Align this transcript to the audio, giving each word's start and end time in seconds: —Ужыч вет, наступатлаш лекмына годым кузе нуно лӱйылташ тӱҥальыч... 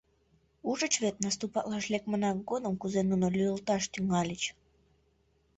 —Ужыч 0.69 0.93
вет, 1.03 1.15
наступатлаш 1.25 1.85
лекмына 1.93 2.31
годым 2.49 2.73
кузе 2.81 3.01
нуно 3.09 3.27
лӱйылташ 3.35 3.83
тӱҥальыч... 3.91 4.43